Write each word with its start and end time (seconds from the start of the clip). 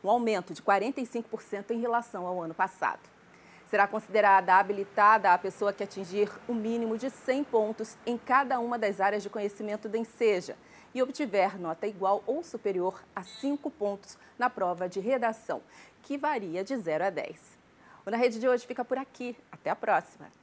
um 0.04 0.10
aumento 0.10 0.52
de 0.52 0.60
45% 0.60 1.70
em 1.70 1.80
relação 1.80 2.26
ao 2.26 2.42
ano 2.42 2.52
passado. 2.52 3.00
Será 3.70 3.86
considerada 3.86 4.56
habilitada 4.56 5.32
a 5.32 5.38
pessoa 5.38 5.72
que 5.72 5.82
atingir 5.82 6.30
o 6.46 6.52
mínimo 6.52 6.98
de 6.98 7.08
100 7.08 7.44
pontos 7.44 7.96
em 8.04 8.18
cada 8.18 8.60
uma 8.60 8.78
das 8.78 9.00
áreas 9.00 9.22
de 9.22 9.30
conhecimento 9.30 9.88
do 9.88 9.96
Enseja 9.96 10.58
e 10.94 11.02
obtiver 11.02 11.58
nota 11.58 11.86
igual 11.86 12.22
ou 12.26 12.42
superior 12.42 13.02
a 13.16 13.22
5 13.22 13.70
pontos 13.70 14.18
na 14.38 14.50
prova 14.50 14.90
de 14.90 15.00
redação, 15.00 15.62
que 16.02 16.18
varia 16.18 16.62
de 16.62 16.76
0 16.76 17.04
a 17.04 17.08
10. 17.08 17.61
O 18.04 18.10
Na 18.10 18.16
Rede 18.16 18.38
de 18.38 18.48
hoje 18.48 18.66
fica 18.66 18.84
por 18.84 18.98
aqui. 18.98 19.36
Até 19.50 19.70
a 19.70 19.76
próxima! 19.76 20.41